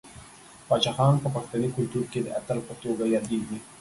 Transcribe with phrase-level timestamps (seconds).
[0.67, 3.57] باچا خان په پښتني کلتور کې د اتل په توګه یادیږي.